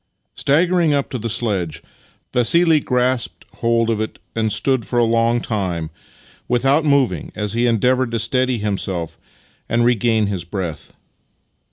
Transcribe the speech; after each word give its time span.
IX 0.33 0.41
Staggering 0.41 0.93
up 0.95 1.11
to 1.11 1.19
the 1.19 1.29
sledge, 1.29 1.83
Vassili 2.33 2.79
grasped 2.79 3.45
hold 3.57 3.91
of 3.91 4.01
it 4.01 4.17
and 4.35 4.51
stood 4.51 4.83
for 4.83 4.97
a 4.97 5.03
long 5.03 5.39
time 5.41 5.91
without 6.47 6.83
moving 6.83 7.31
as 7.35 7.53
he 7.53 7.67
endeavoured 7.67 8.09
to 8.09 8.17
steady 8.17 8.57
himself 8.57 9.19
and 9.69 9.85
regain 9.85 10.25
his 10.25 10.43
breath. 10.43 10.91